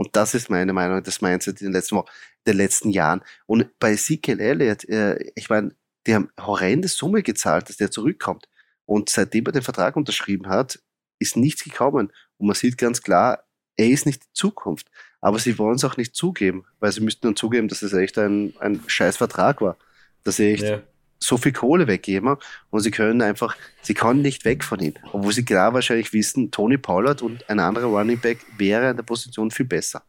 [0.00, 2.08] Und das ist meine Meinung, das Mindset in den letzten, Wochen,
[2.46, 3.20] in den letzten Jahren.
[3.44, 5.74] Und bei Ezekiel Elliott, äh, ich meine,
[6.06, 8.48] die haben horrende Summe gezahlt, dass der zurückkommt.
[8.86, 10.80] Und seitdem er den Vertrag unterschrieben hat,
[11.18, 12.10] ist nichts gekommen.
[12.38, 13.44] Und man sieht ganz klar,
[13.76, 14.90] er ist nicht die Zukunft.
[15.20, 18.16] Aber sie wollen es auch nicht zugeben, weil sie müssten dann zugeben, dass es echt
[18.16, 19.76] ein, ein scheiß Vertrag war.
[20.24, 20.82] dass sie echt Ja.
[21.22, 22.36] So viel Kohle weggeben
[22.70, 24.94] und sie können einfach, sie können nicht weg von ihm.
[25.12, 29.04] Obwohl sie klar wahrscheinlich wissen, Tony Pollard und ein anderer Running Back wäre in der
[29.04, 30.02] Position viel besser.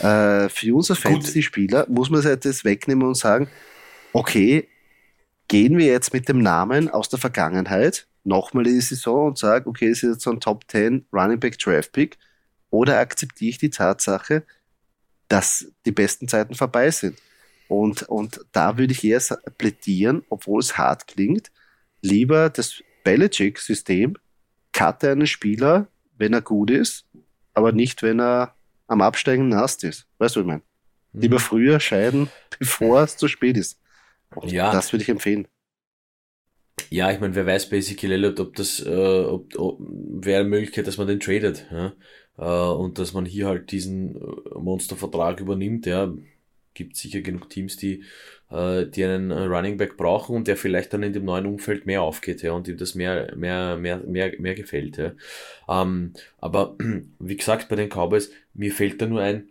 [0.00, 1.12] Äh, für uns als Gut.
[1.12, 3.48] Fantasy-Spieler muss man sich das wegnehmen und sagen,
[4.12, 4.68] okay,
[5.48, 9.68] gehen wir jetzt mit dem Namen aus der Vergangenheit nochmal in die Saison und sagen,
[9.68, 12.18] okay, das ist jetzt so ein Top 10 Running Back Draft Pick
[12.70, 14.44] oder akzeptiere ich die Tatsache,
[15.28, 17.18] dass die besten Zeiten vorbei sind?
[17.68, 19.20] Und, und da würde ich eher
[19.58, 21.50] plädieren, obwohl es hart klingt,
[22.02, 24.16] lieber das Belichick-System,
[24.72, 27.06] cutte einen Spieler, wenn er gut ist,
[27.54, 28.54] aber nicht, wenn er
[28.86, 30.06] am absteigenden Ast ist.
[30.18, 30.62] Weißt du, was ich meine?
[31.12, 33.80] Lieber früher scheiden, bevor es zu spät ist.
[34.34, 34.72] Und Ja.
[34.72, 35.46] Das würde ich empfehlen.
[36.90, 40.98] Ja, ich meine, wer weiß Elliott, ob das, äh, ob, ob wäre eine Möglichkeit, dass
[40.98, 41.92] man den tradet, ja?
[42.36, 46.12] äh, und dass man hier halt diesen äh, Monstervertrag übernimmt, ja,
[46.74, 48.04] gibt sicher genug Teams, die,
[48.50, 51.86] äh, die einen äh, Running Back brauchen und der vielleicht dann in dem neuen Umfeld
[51.86, 55.12] mehr aufgeht, ja, und ihm das mehr, mehr, mehr, mehr, mehr gefällt, ja.
[55.68, 56.76] Ähm, aber
[57.18, 59.48] wie gesagt, bei den Cowboys, mir fällt da nur ein,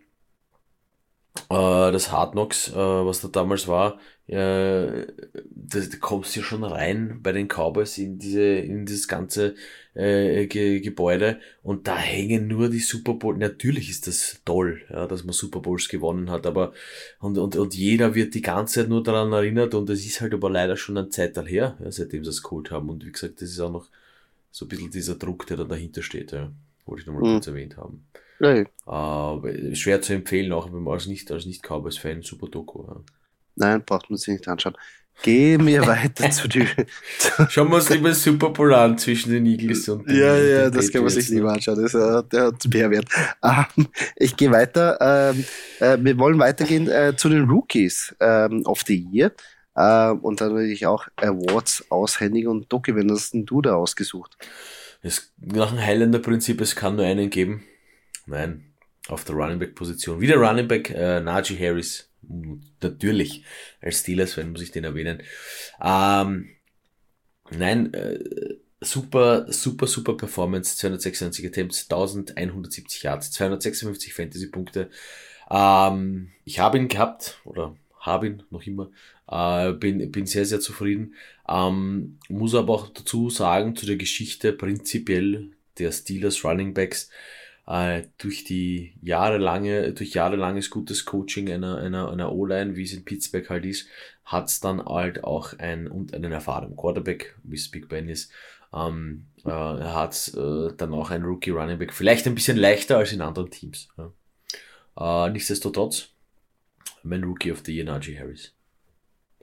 [1.94, 5.06] das Hard Knocks, äh, was da damals war, äh,
[5.50, 9.56] da, da kommst du ja schon rein bei den Cowboys in diese, in dieses ganze
[9.96, 13.38] äh, Ge Gebäude und da hängen nur die Super Bowl.
[13.38, 16.74] Natürlich ist das toll, ja, dass man Super Bowls gewonnen hat, aber
[17.20, 20.34] und, und, und jeder wird die ganze Zeit nur daran erinnert und es ist halt
[20.34, 22.90] aber leider schon ein Zeitalter her, ja, seitdem sie es geholt haben.
[22.90, 23.88] Und wie gesagt, das ist auch noch
[24.52, 26.52] so ein bisschen dieser Druck, der da dahinter steht, ja.
[26.86, 27.36] Wollte ich nochmal Mhm.
[27.36, 28.06] kurz erwähnt haben.
[28.44, 32.84] Nee, Aber schwer zu empfehlen, auch wenn man als nicht, als nicht Cowboys-Fan, super Doku.
[32.86, 33.02] Ja.
[33.56, 34.76] nein, braucht man sich nicht anschauen.
[35.22, 36.68] Gehen wir weiter zu den.
[37.48, 40.74] Schauen wir uns lieber Super Bowl an zwischen den Eagles und den Ja, ja, den
[40.74, 41.36] das kann man sich ne?
[41.36, 41.82] lieber anschauen.
[41.82, 43.06] Das, äh, der hat Mehrwert.
[43.42, 44.98] Ähm, ich gehe weiter.
[45.00, 45.46] Ähm,
[45.80, 49.32] äh, wir wollen weitergehen äh, zu den Rookies ähm, of the Year.
[49.78, 52.50] Ähm, und dann würde ich auch Awards aushändigen.
[52.50, 54.36] Und Doki, wenn hast denn du da ausgesucht?
[55.02, 57.64] Es, nach dem Highlander-Prinzip, es kann nur einen geben.
[58.26, 58.74] Nein,
[59.08, 60.22] auf der Running Back-Position.
[60.22, 62.10] Wieder Running Back, äh, Najee Harris.
[62.82, 63.44] Natürlich,
[63.82, 65.22] als Steelers-Fan muss ich den erwähnen.
[65.82, 66.50] Ähm,
[67.52, 68.20] nein, äh,
[68.80, 70.78] super, super, super Performance.
[70.78, 74.90] 296 Attempts, 1170 Yards, 256 Fantasy-Punkte.
[75.50, 78.90] Ähm, ich habe ihn gehabt, oder habe ihn noch immer.
[79.28, 81.16] Äh, bin, bin sehr, sehr zufrieden.
[81.48, 87.10] Ähm, muss aber auch dazu sagen, zu der Geschichte prinzipiell der Steelers Running Backs,
[87.68, 93.06] äh, durch die jahrelange, durch jahrelanges gutes Coaching einer, einer, einer O-Line, wie es in
[93.06, 93.88] Pittsburgh halt ist,
[94.26, 98.32] hat's dann halt auch ein, und einen erfahrenen Quarterback, wie es Big Ben ist,
[98.74, 103.14] ähm, äh, hat äh, dann auch ein Rookie Running Back, vielleicht ein bisschen leichter als
[103.14, 103.90] in anderen Teams.
[103.98, 105.28] Ja.
[105.28, 106.10] Äh, nichtsdestotrotz,
[107.04, 108.54] mein Rookie of the Year, Najee Harris.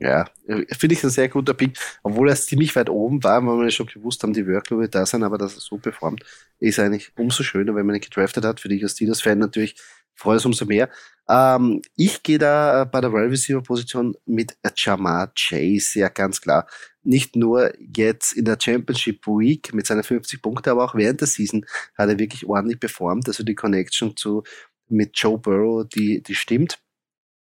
[0.01, 3.71] Ja, finde ich ein sehr guter Pick, obwohl er ziemlich weit oben war, weil wir
[3.71, 6.25] schon gewusst haben, die Workload wird da sein, aber dass er so performt,
[6.59, 8.61] ist eigentlich umso schöner, wenn man ihn gedraftet hat.
[8.61, 9.77] Für dich als Steelers-Fan natürlich
[10.15, 10.89] freut es umso mehr.
[11.29, 16.41] Ähm, ich gehe da äh, bei der Wide Receiver Position mit Jamar Chase, ja ganz
[16.41, 16.67] klar.
[17.03, 21.29] Nicht nur jetzt in der Championship Week mit seinen 50 Punkten, aber auch während der
[21.29, 21.67] Season
[21.99, 23.29] hat er wirklich ordentlich performt.
[23.29, 24.45] Also die Connection zu
[24.89, 26.79] mit Joe Burrow, die, die stimmt.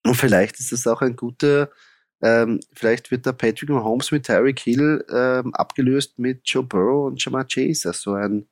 [0.06, 1.72] Und vielleicht ist das auch ein guter
[2.22, 7.24] ähm, vielleicht wird der Patrick Mahomes mit Tyreek Hill ähm, abgelöst mit Joe Burrow und
[7.24, 8.48] Jamar Chase, also ein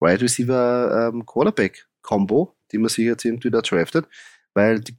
[0.00, 4.08] Wide Receiver ähm, Quarterback Combo, die man sich jetzt irgendwie da draftet,
[4.54, 4.96] weil die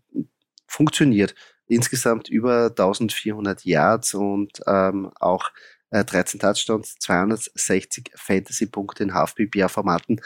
[0.67, 1.35] funktioniert.
[1.67, 5.51] Insgesamt über 1400 Yards und ähm, auch
[5.89, 10.21] äh, 13 Touchdowns, 260 Fantasy-Punkte in Half-PPR-Formaten.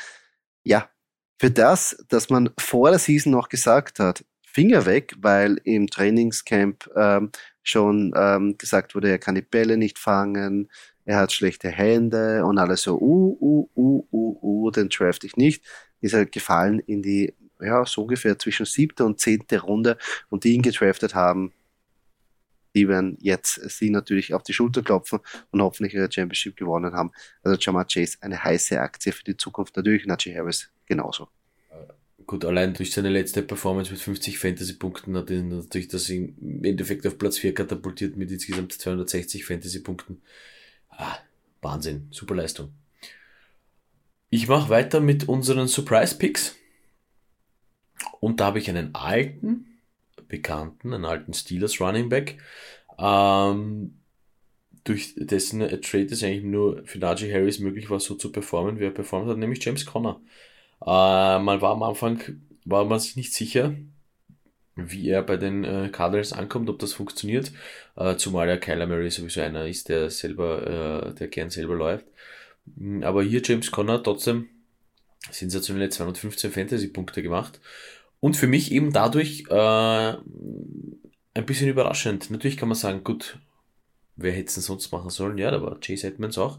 [0.63, 0.89] Ja,
[1.39, 6.89] für das, dass man vor der Season noch gesagt hat, Finger weg, weil im Trainingscamp
[6.95, 7.29] ähm,
[7.61, 10.69] schon ähm, gesagt wurde, er kann die Bälle nicht fangen,
[11.03, 15.35] er hat schlechte Hände und alles so, uh, uh, uh, uh, uh, den draft ich
[15.35, 15.61] nicht.
[15.99, 19.97] Ist er gefallen in die, ja, so ungefähr zwischen siebte und zehnte Runde
[20.29, 21.51] und die ihn gedraftet haben,
[22.75, 25.19] die werden jetzt sie natürlich auf die Schulter klopfen
[25.51, 27.11] und hoffentlich ihre Championship gewonnen haben.
[27.43, 29.75] Also Jamar Chase, eine heiße Aktie für die Zukunft.
[29.75, 31.27] Natürlich Najee Harris genauso.
[32.27, 37.05] Gut, allein durch seine letzte Performance mit 50 Fantasy-Punkten hat ihn natürlich das im Endeffekt
[37.05, 40.21] auf Platz 4 katapultiert mit insgesamt 260 Fantasy-Punkten.
[40.89, 41.17] Ah,
[41.61, 42.73] Wahnsinn, super Leistung.
[44.31, 46.55] Ich mache weiter mit unseren Surprise-Picks.
[48.19, 49.79] Und da habe ich einen alten,
[50.27, 52.39] bekannten, einen alten Steelers Running Back,
[52.97, 53.99] ähm,
[54.83, 58.85] durch dessen Trade es eigentlich nur für Najee Harris möglich war, so zu performen, wie
[58.85, 60.19] er performt hat, nämlich James Conner.
[60.81, 62.21] Äh, man war am Anfang,
[62.65, 63.75] war man sich nicht sicher,
[64.75, 67.51] wie er bei den äh, Cardinals ankommt, ob das funktioniert.
[67.95, 72.05] Äh, zumal ja Kyler Murray sowieso einer ist, der selber, äh, der gern selber läuft.
[72.77, 74.49] Hm, aber hier James Conner trotzdem
[75.31, 77.59] sensationelle 215 Fantasy-Punkte gemacht.
[78.19, 80.13] Und für mich eben dadurch äh,
[81.35, 82.31] ein bisschen überraschend.
[82.31, 83.39] Natürlich kann man sagen, gut,
[84.15, 85.37] wer hätte es denn sonst machen sollen?
[85.37, 86.57] Ja, da war Chase Edmonds auch.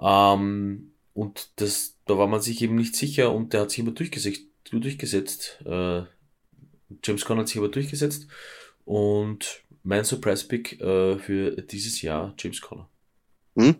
[0.00, 3.92] Ähm, und das, da war man sich eben nicht sicher und der hat sich immer
[3.92, 4.42] durchgesetzt.
[4.70, 5.60] durchgesetzt.
[5.64, 6.02] Äh,
[7.04, 8.28] James Conner hat sich aber durchgesetzt.
[8.84, 12.88] Und mein Surprise-Pick äh, für dieses Jahr, James Conner.
[13.56, 13.76] Hm?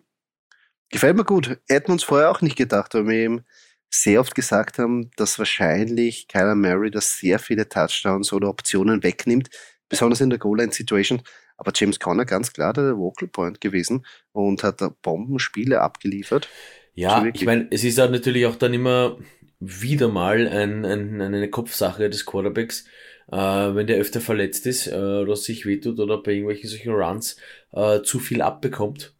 [0.88, 1.58] Gefällt mir gut.
[1.68, 3.44] Hätten uns vorher auch nicht gedacht, weil wir eben
[3.90, 9.50] sehr oft gesagt haben, dass wahrscheinlich Kyler Murray das sehr viele Touchdowns oder Optionen wegnimmt,
[9.88, 11.22] besonders in der Goal-Line-Situation.
[11.56, 16.48] Aber James Conner ganz klar der Vocal Point gewesen und hat da Bombenspiele abgeliefert.
[16.94, 19.18] Ja, ich meine, es ist halt natürlich auch dann immer
[19.60, 22.86] wieder mal ein, ein, eine Kopfsache des Quarterbacks,
[23.30, 27.36] äh, wenn der öfter verletzt ist äh, oder sich wehtut oder bei irgendwelchen solchen Runs
[27.72, 29.14] äh, zu viel abbekommt.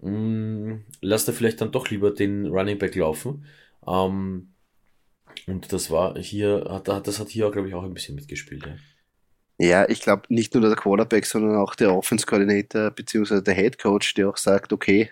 [0.00, 3.46] Mh, mm, lasst er vielleicht dann doch lieber den Running Back laufen.
[3.86, 4.52] Ähm,
[5.46, 8.66] und das war hier, hat, das hat hier, glaube ich, auch ein bisschen mitgespielt.
[8.66, 8.76] Ja.
[9.62, 13.42] Ja, ich glaube nicht nur der Quarterback, sondern auch der Offense Coordinator bzw.
[13.42, 15.10] der Head Coach, der auch sagt, okay,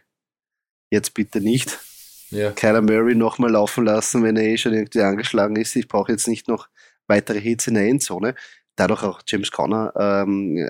[0.91, 1.79] jetzt bitte nicht
[2.31, 2.53] ja.
[2.53, 5.77] Kyler Murray nochmal laufen lassen, wenn er eh schon irgendwie angeschlagen ist.
[5.77, 6.69] Ich brauche jetzt nicht noch
[7.07, 8.35] weitere Hits in der Endzone.
[8.77, 10.69] Dadurch auch James Conner ähm,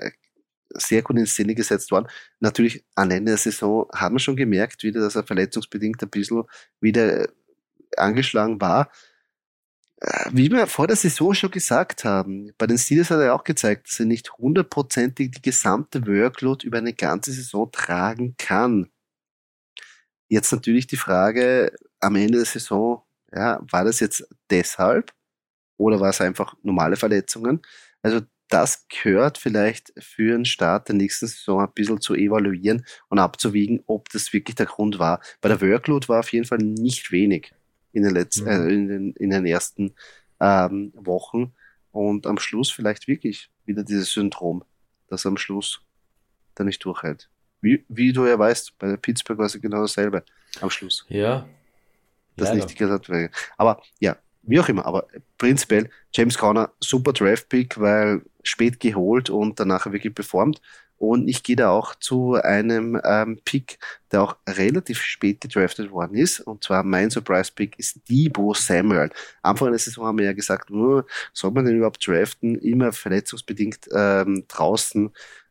[0.69, 2.07] sehr gut in Szene gesetzt worden.
[2.39, 6.43] Natürlich am Ende der Saison haben wir schon gemerkt, wieder, dass er verletzungsbedingt ein bisschen
[6.79, 7.27] wieder
[7.97, 8.89] angeschlagen war.
[10.01, 13.43] Äh, wie wir vor der Saison schon gesagt haben, bei den Steelers hat er auch
[13.43, 18.89] gezeigt, dass er nicht hundertprozentig die gesamte Workload über eine ganze Saison tragen kann.
[20.29, 23.01] Jetzt natürlich die Frage am Ende der Saison,
[23.33, 25.11] ja, war das jetzt deshalb
[25.77, 27.61] oder war es einfach normale Verletzungen?
[28.01, 33.19] Also das gehört vielleicht für den Start der nächsten Saison ein bisschen zu evaluieren und
[33.19, 35.19] abzuwiegen, ob das wirklich der Grund war.
[35.41, 37.53] Bei der Workload war auf jeden Fall nicht wenig
[37.91, 38.49] in den letzten, mhm.
[38.49, 39.93] äh, in, den, in den ersten
[40.39, 41.53] ähm, Wochen.
[41.91, 44.63] Und am Schluss vielleicht wirklich wieder dieses Syndrom,
[45.07, 45.81] das am Schluss
[46.55, 47.29] dann nicht durchhält.
[47.61, 50.23] Wie, wie du ja weißt, bei der Pittsburgh war es genau dasselbe
[50.61, 51.05] am Schluss.
[51.09, 51.47] Ja.
[52.35, 53.29] Das nicht gesagt wurde.
[53.57, 59.59] Aber ja, wie auch immer, aber prinzipiell James Conner, super Draft-Pick, weil spät geholt und
[59.59, 60.61] danach wirklich performt.
[60.97, 63.79] Und ich gehe da auch zu einem ähm, Pick,
[64.11, 66.41] der auch relativ spät gedraftet worden ist.
[66.41, 69.09] Und zwar mein Surprise-Pick ist Debo Samuel.
[69.41, 72.59] Anfang der Saison haben wir ja gesagt, oh, soll man den überhaupt draften?
[72.59, 75.09] Immer verletzungsbedingt ähm, draußen.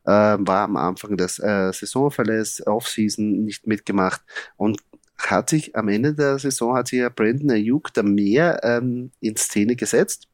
[0.09, 4.21] Äh, war am Anfang des äh, Saisonverlass, Offseason nicht mitgemacht
[4.57, 4.81] und
[5.19, 9.35] hat sich am Ende der Saison hat sich ja Brandon Ayuk da mehr ähm, in
[9.35, 10.27] Szene gesetzt.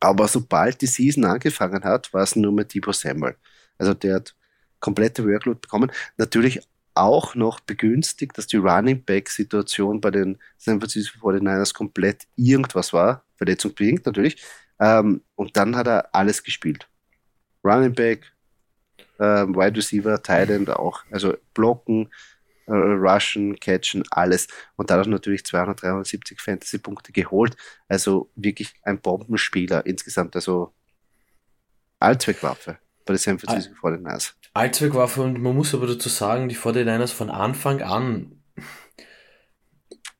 [0.00, 3.36] Aber sobald die Season angefangen hat, war es nur mit Debo Samuel.
[3.78, 4.34] Also der hat
[4.80, 5.92] komplette Workload bekommen.
[6.16, 6.60] Natürlich
[6.94, 12.92] auch noch begünstigt, dass die Running Back Situation bei den San Francisco 49ers komplett irgendwas
[12.92, 14.42] war, verletzungsbedingt natürlich.
[14.80, 16.88] Ähm, und dann hat er alles gespielt.
[17.64, 18.32] Running Back,
[19.18, 22.10] ähm, Wide Receiver, Thailand auch, also blocken,
[22.66, 24.48] äh, rushen, catchen, alles.
[24.76, 27.56] Und dadurch natürlich 273 Fantasy-Punkte geholt.
[27.88, 30.72] Also wirklich ein Bombenspieler insgesamt, also
[31.98, 34.34] Allzweckwaffe bei den San Francisco 49ers.
[34.52, 38.37] Allzweckwaffe und man muss aber dazu sagen, die 49ers von Anfang an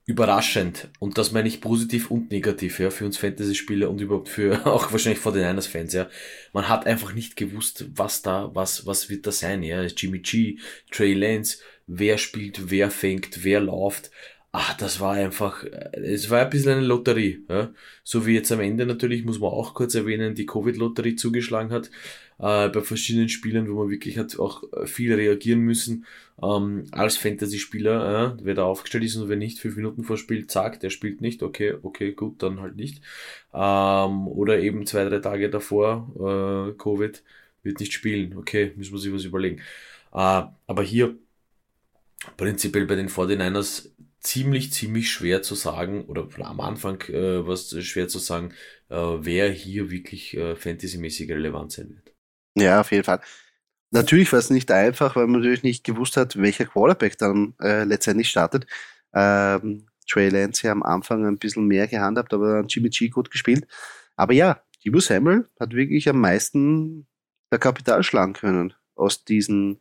[0.09, 0.89] überraschend.
[1.01, 4.91] Und das meine ich positiv und negativ, ja, für uns Fantasy-Spieler und überhaupt für auch
[4.91, 6.09] wahrscheinlich 49ers-Fans, ja.
[6.55, 9.83] Man hat einfach nicht gewusst, was da, was, was wird da sein, ja.
[9.83, 10.59] Jimmy G,
[10.91, 14.11] Trey Lance, wer spielt, wer fängt, wer läuft.
[14.51, 17.45] Ah, das war einfach, es war ein bisschen eine Lotterie.
[17.51, 17.71] Ja?
[18.03, 21.91] So wie jetzt am Ende natürlich, muss man auch kurz erwähnen, die Covid-Lotterie zugeschlagen hat
[22.39, 26.07] äh, bei verschiedenen Spielern, wo man wirklich hat auch viel reagieren müssen.
[26.43, 30.47] Ähm, als Fantasy-Spieler, äh, wer da aufgestellt ist und wer nicht fünf Minuten vor Spiel,
[30.47, 33.03] zack, der spielt nicht, okay, okay, gut, dann halt nicht.
[33.53, 37.23] Ähm, oder eben zwei, drei Tage davor, äh, Covid,
[37.63, 39.61] wird nicht spielen, okay, müssen wir sich was überlegen.
[40.13, 41.17] Äh, aber hier
[42.37, 43.91] prinzipiell bei den 49ers
[44.21, 48.53] ziemlich, ziemlich schwer zu sagen, oder am Anfang äh, was schwer zu sagen,
[48.91, 52.08] äh, wer hier wirklich äh, fantasymäßig relevant sein wird.
[52.59, 53.21] Ja, auf jeden Fall.
[53.91, 57.85] Natürlich war es nicht einfach, weil man natürlich nicht gewusst hat, welcher Quarterback dann äh,
[57.85, 58.67] letztendlich startet.
[59.15, 63.31] Ähm, Trey Lance ja am Anfang ein bisschen mehr gehandhabt, aber dann Jimmy G gut
[63.31, 63.67] gespielt.
[64.17, 67.07] Aber ja, Dibu Samuel hat wirklich am meisten
[67.51, 69.81] der Kapital schlagen können aus diesen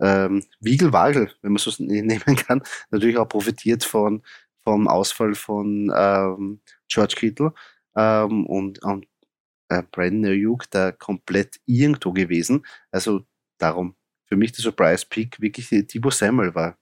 [0.00, 4.22] ähm, Wiegelwagel, wenn man so nehmen kann, natürlich auch profitiert von
[4.64, 7.52] vom Ausfall von ähm, George Kittle
[7.96, 9.06] ähm, und, und
[9.68, 12.66] äh, Brandon Ayuk da komplett irgendwo gewesen.
[12.90, 13.26] Also
[13.58, 13.96] darum
[14.26, 16.78] für mich der Surprise Pick wirklich Thibaut Samuel war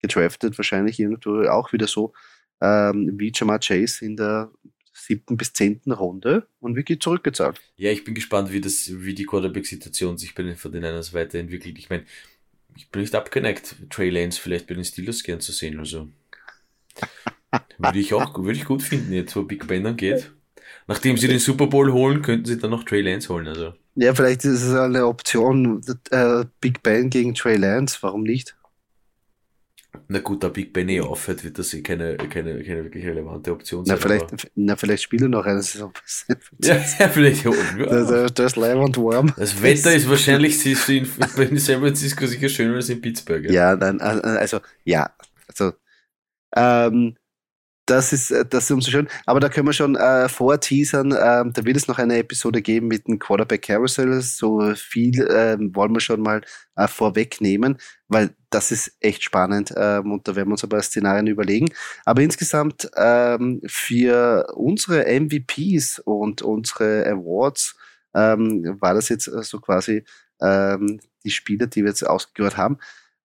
[0.00, 2.12] gedraftet, wahrscheinlich irgendwo auch wieder so
[2.60, 4.50] ähm, wie Jamar Chase in der
[4.92, 7.60] siebten bis zehnten Runde und wirklich zurückgezahlt.
[7.76, 11.78] Ja, ich bin gespannt, wie das, wie die Quarterback-Situation sich bei den 49ers weiterentwickelt.
[11.78, 12.04] Ich meine,
[12.76, 16.08] ich bin nicht abgeneigt, Trey Lance vielleicht bei den Steelers gern zu sehen, also.
[17.78, 20.32] würde ich auch, würde ich gut finden, jetzt wo Big Ben dann geht.
[20.88, 23.74] Nachdem sie den Super Bowl holen, könnten sie dann noch Trey Lance holen, also.
[23.94, 28.56] Ja, vielleicht ist es eine Option, äh, Big Ben gegen Trey Lance, warum nicht?
[30.08, 33.52] Na gut, da Big Ben eh aufhört, wird das eh keine, keine, keine wirklich relevante
[33.52, 33.96] Option sein.
[33.96, 35.92] Na, vielleicht, na, vielleicht spielen noch eine Saison.
[36.62, 37.44] ja, ja, vielleicht.
[37.44, 37.52] Ja.
[37.76, 39.34] Das, das ist live und warm.
[39.36, 43.50] Das Wetter ist wahrscheinlich siehst du in, in San Francisco sicher schöner als in Pittsburgh.
[43.50, 45.10] Ja, nein, also, ja,
[45.48, 45.72] also,
[46.56, 47.16] ähm,
[47.88, 49.08] das ist, äh, das ist umso schön.
[49.26, 51.12] Aber da können wir schon äh, vorteasern.
[51.12, 54.20] Äh, da wird es noch eine Episode geben mit dem Quarterback Carousel.
[54.20, 56.42] So viel äh, wollen wir schon mal
[56.76, 57.78] äh, vorwegnehmen,
[58.08, 59.72] weil das ist echt spannend.
[59.74, 61.68] Äh, und da werden wir uns aber Szenarien überlegen.
[62.04, 67.76] Aber insgesamt ähm, für unsere MVPs und unsere Awards
[68.14, 70.04] ähm, war das jetzt äh, so quasi
[70.40, 72.78] ähm, die Spieler, die wir jetzt ausgehört haben.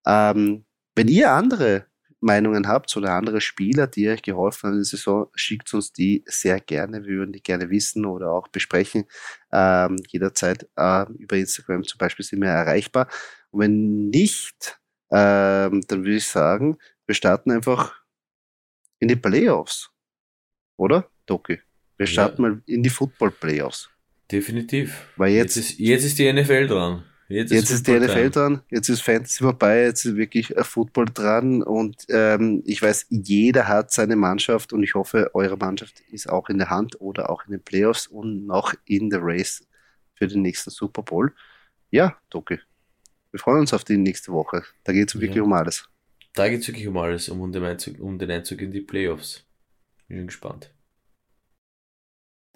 [0.06, 0.64] Ähm,
[0.96, 1.86] wenn ihr andere
[2.24, 6.24] Meinungen habt oder andere Spieler, die euch geholfen haben in der Saison, schickt uns die
[6.26, 7.04] sehr gerne.
[7.04, 9.04] Wir würden die gerne wissen oder auch besprechen.
[9.52, 13.08] Ähm, jederzeit äh, über Instagram zum Beispiel sind wir erreichbar.
[13.50, 14.80] Und wenn nicht,
[15.12, 17.94] ähm, dann würde ich sagen, wir starten einfach
[18.98, 19.90] in die Playoffs.
[20.76, 21.60] Oder, Doki?
[21.98, 22.48] Wir starten ja.
[22.48, 23.90] mal in die Football Playoffs.
[24.32, 25.08] Definitiv.
[25.16, 27.04] Weil jetzt, jetzt, ist, jetzt ist die NFL dran.
[27.28, 28.62] Jetzt, jetzt ist, ist die NFL dran.
[28.70, 33.92] jetzt ist Fantasy vorbei, jetzt ist wirklich Football dran und ähm, ich weiß, jeder hat
[33.92, 37.52] seine Mannschaft und ich hoffe, eure Mannschaft ist auch in der Hand oder auch in
[37.52, 39.66] den Playoffs und noch in der Race
[40.14, 41.32] für den nächsten Super Bowl.
[41.90, 42.58] Ja, Doki,
[43.30, 44.62] wir freuen uns auf die nächste Woche.
[44.84, 45.42] Da geht es wirklich ja.
[45.42, 45.88] um alles.
[46.34, 49.46] Da geht es wirklich um alles, um den, Einzug, um den Einzug in die Playoffs.
[50.08, 50.70] Bin gespannt.